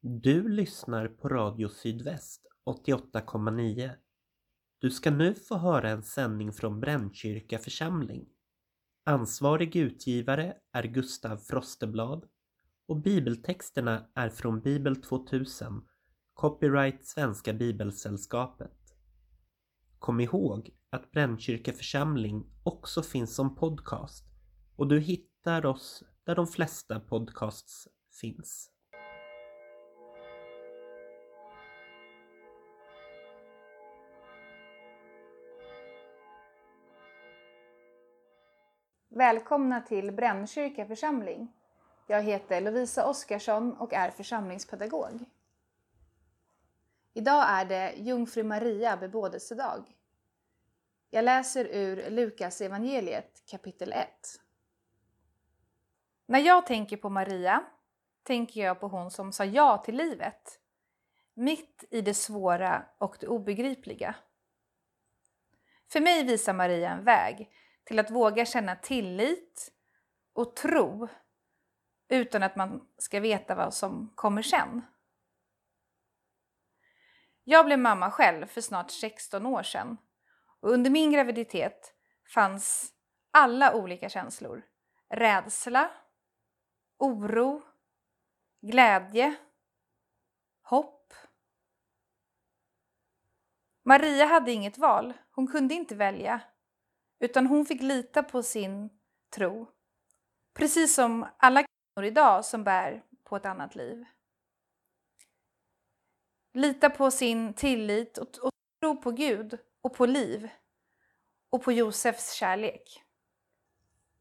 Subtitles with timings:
[0.00, 3.90] Du lyssnar på Radio Sydväst 88,9.
[4.78, 8.28] Du ska nu få höra en sändning från Brännkyrka församling.
[9.04, 12.24] Ansvarig utgivare är Gustav Frosteblad
[12.86, 15.82] och bibeltexterna är från Bibel 2000,
[16.34, 18.78] copyright Svenska Bibelsällskapet.
[19.98, 24.24] Kom ihåg att Brännkyrka församling också finns som podcast
[24.76, 27.88] och du hittar oss där de flesta podcasts
[28.20, 28.77] finns.
[39.18, 41.52] Välkomna till Brännkyrka församling.
[42.06, 45.24] Jag heter Lovisa Oskarsson och är församlingspedagog.
[47.14, 49.96] Idag är det Jungfru Maria bebådelsedag.
[51.10, 54.08] Jag läser ur Lukas evangeliet kapitel 1.
[56.26, 57.64] När jag tänker på Maria
[58.22, 60.60] tänker jag på hon som sa ja till livet.
[61.34, 64.14] Mitt i det svåra och det obegripliga.
[65.88, 67.50] För mig visar Maria en väg
[67.88, 69.72] till att våga känna tillit
[70.32, 71.08] och tro
[72.08, 74.82] utan att man ska veta vad som kommer sen.
[77.44, 79.96] Jag blev mamma själv för snart 16 år sedan
[80.60, 81.94] och under min graviditet
[82.34, 82.92] fanns
[83.30, 84.62] alla olika känslor.
[85.08, 85.90] Rädsla,
[86.98, 87.62] oro,
[88.60, 89.34] glädje,
[90.62, 91.14] hopp.
[93.82, 95.12] Maria hade inget val.
[95.30, 96.40] Hon kunde inte välja.
[97.20, 98.90] Utan hon fick lita på sin
[99.34, 99.66] tro.
[100.54, 104.04] Precis som alla kvinnor idag som bär på ett annat liv.
[106.54, 110.48] Lita på sin tillit och, och tro på Gud och på liv
[111.50, 113.04] och på Josefs kärlek.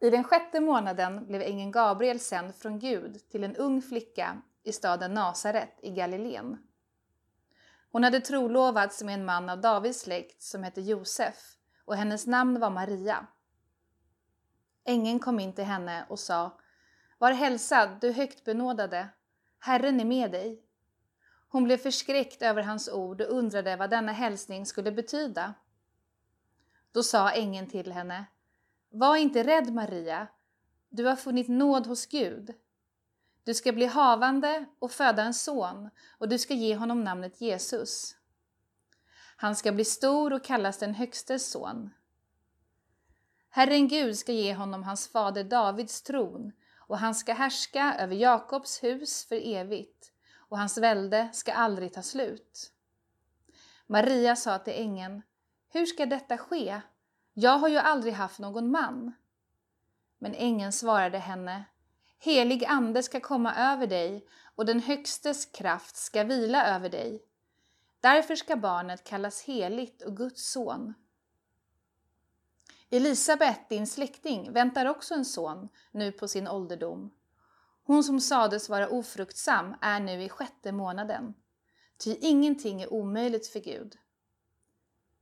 [0.00, 4.72] I den sjätte månaden blev ängeln Gabriel sänd från Gud till en ung flicka i
[4.72, 6.58] staden Nasaret i Galileen.
[7.90, 11.55] Hon hade trolovats med en man av Davids släkt som hette Josef
[11.86, 13.26] och hennes namn var Maria.
[14.84, 16.58] Ängeln kom in till henne och sa
[17.18, 19.08] Var hälsad, du högt benådade,
[19.58, 20.62] Herren är med dig.
[21.48, 25.54] Hon blev förskräckt över hans ord och undrade vad denna hälsning skulle betyda.
[26.92, 28.24] Då sa ängeln till henne
[28.90, 30.26] Var inte rädd Maria,
[30.88, 32.54] du har funnit nåd hos Gud.
[33.44, 38.16] Du ska bli havande och föda en son och du ska ge honom namnet Jesus.
[39.36, 41.90] Han ska bli stor och kallas den högstes son.
[43.48, 48.82] Herren Gud ska ge honom hans fader Davids tron och han ska härska över Jakobs
[48.82, 50.12] hus för evigt
[50.48, 52.72] och hans välde ska aldrig ta slut.
[53.86, 55.22] Maria sa till ängeln,
[55.68, 56.80] hur ska detta ske?
[57.32, 59.12] Jag har ju aldrig haft någon man.
[60.18, 61.64] Men ängeln svarade henne,
[62.18, 67.22] helig ande ska komma över dig och den högstes kraft ska vila över dig.
[68.06, 70.94] Därför ska barnet kallas heligt och Guds son.
[72.90, 77.10] Elisabet, din släkting, väntar också en son nu på sin ålderdom.
[77.84, 81.34] Hon som sades vara ofruktsam är nu i sjätte månaden,
[81.98, 83.96] ty ingenting är omöjligt för Gud.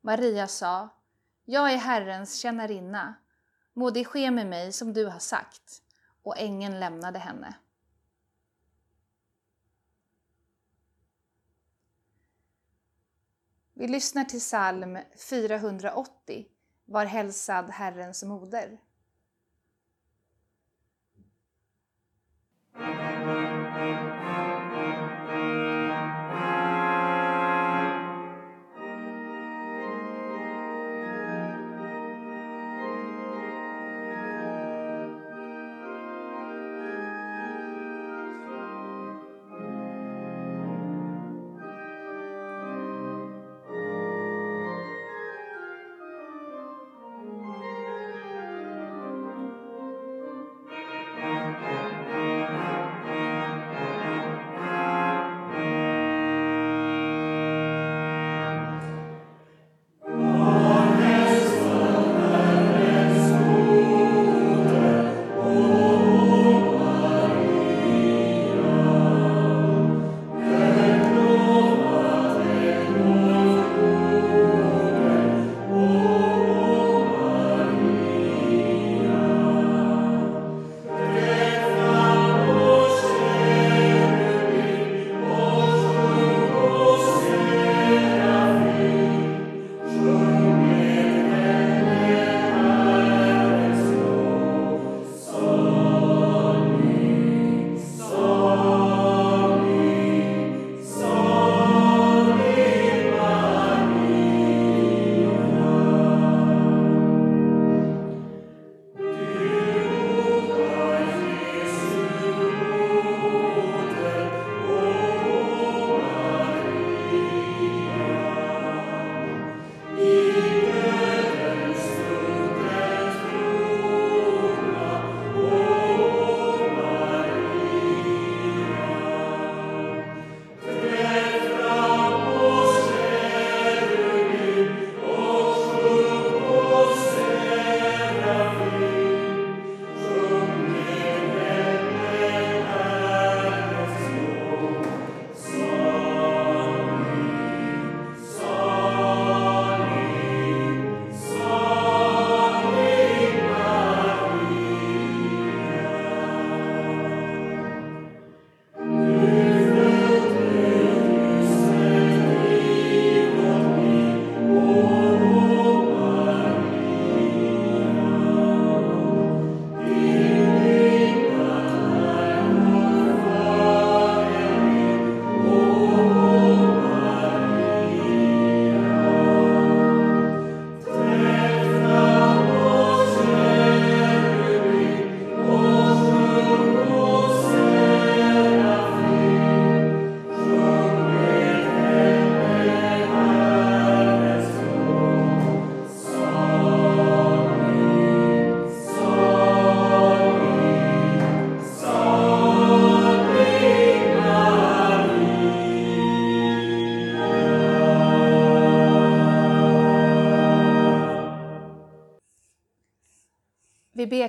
[0.00, 0.88] Maria sa,
[1.44, 3.14] jag är Herrens tjänarinna,
[3.72, 5.82] må det ske med mig som du har sagt,
[6.22, 7.54] och ängeln lämnade henne.
[13.76, 14.98] Vi lyssnar till psalm
[15.30, 16.46] 480,
[16.84, 18.78] Var hälsad Herrens moder.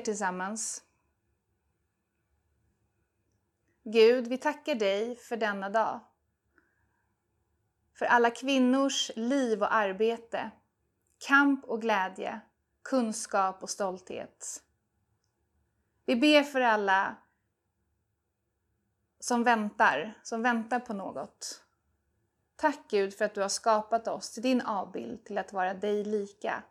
[0.05, 0.83] Tillsammans.
[3.83, 5.99] Gud, vi tackar dig för denna dag.
[7.93, 10.51] För alla kvinnors liv och arbete,
[11.17, 12.39] kamp och glädje,
[12.81, 14.63] kunskap och stolthet.
[16.05, 17.15] Vi ber för alla
[19.19, 21.63] som väntar, som väntar på något.
[22.55, 26.03] Tack Gud för att du har skapat oss till din avbild, till att vara dig
[26.03, 26.63] lika.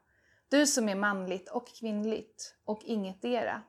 [0.55, 3.63] Du som är manligt och kvinnligt och ingetdera.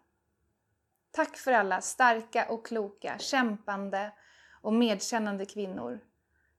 [1.12, 4.14] Tack för alla starka och kloka, kämpande
[4.62, 6.00] och medkännande kvinnor.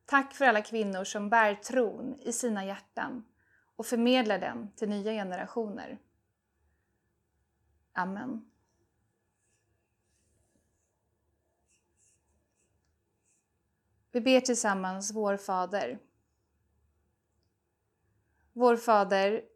[0.04, 3.24] Tack för alla kvinnor som bär tron i sina hjärtan
[3.76, 5.98] och förmedlar den till nya generationer.
[7.92, 8.50] Amen.
[14.12, 15.98] Vi ber tillsammans vår Fader.
[18.52, 19.55] Vår Fader,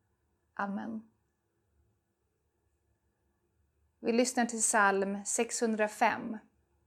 [0.53, 1.11] Amen.
[3.99, 6.37] Vi lyssnar till psalm 605.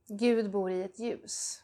[0.09, 1.64] Gud bor i ett ljus.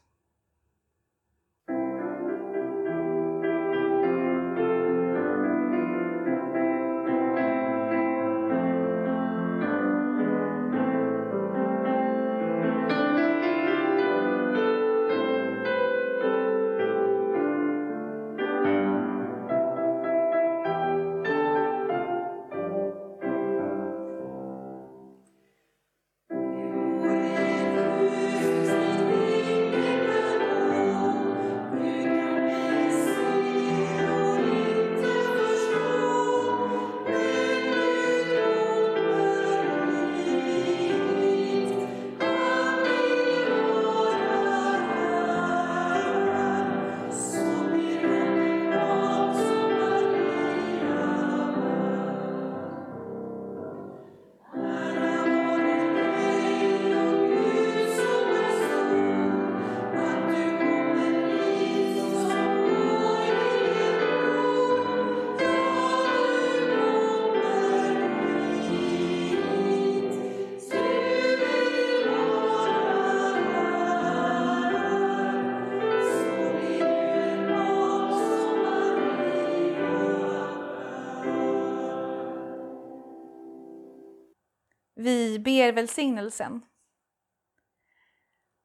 [85.01, 86.63] Vi ber välsignelsen.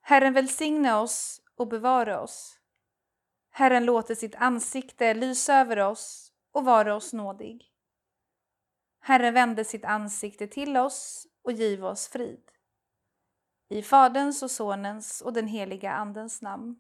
[0.02, 2.60] Herren välsigne oss och bevara oss.
[3.50, 7.72] Herren låter sitt ansikte lysa över oss och vara oss nådig.
[9.00, 12.52] Herren vände sitt ansikte till oss och giv oss frid.
[13.70, 16.80] I Faderns och Sonens och den heliga Andens namn.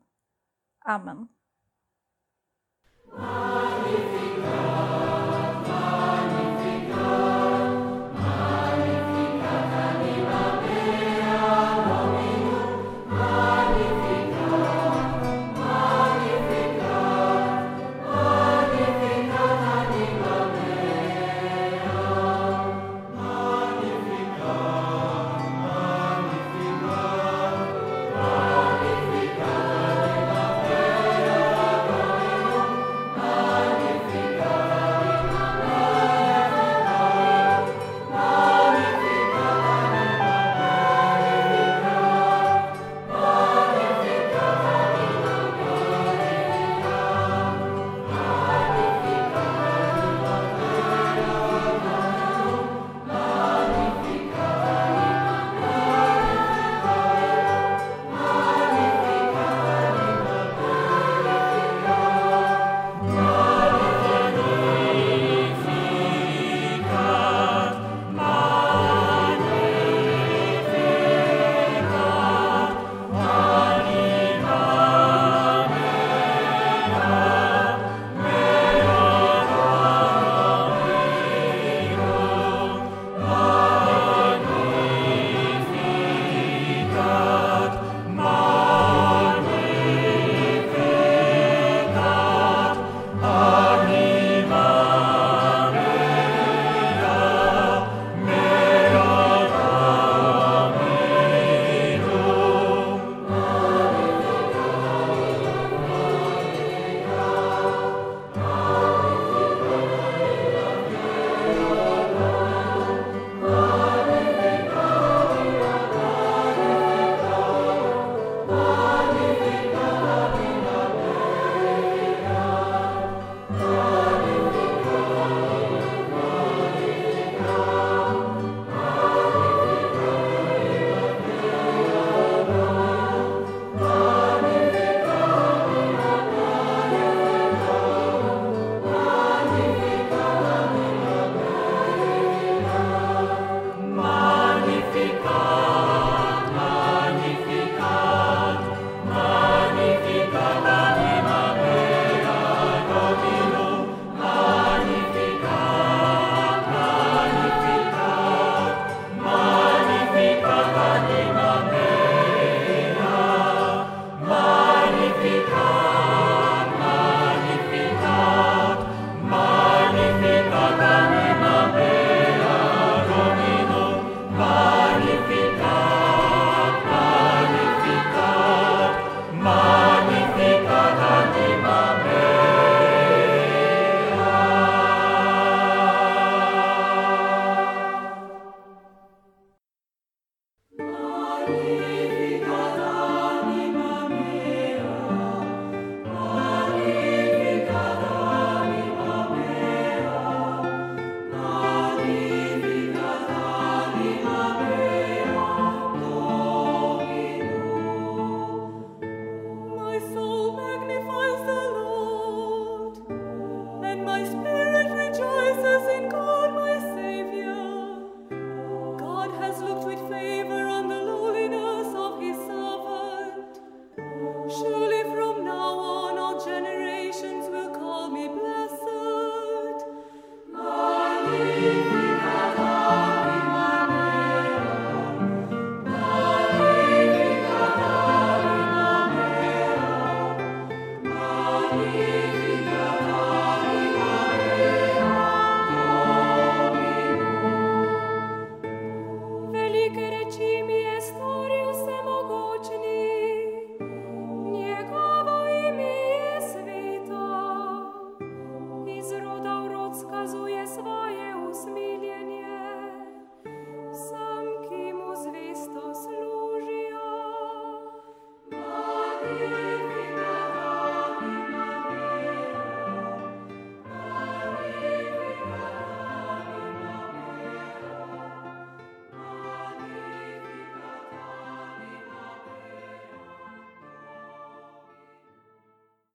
[0.80, 1.28] Amen.
[3.12, 4.35] Amen.